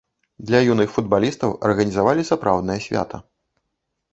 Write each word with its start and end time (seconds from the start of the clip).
Для 0.51 0.61
юных 0.73 0.89
футбалістаў 0.95 1.53
арганізавалі 1.69 2.25
сапраўднае 2.33 2.79
свята. 2.87 3.17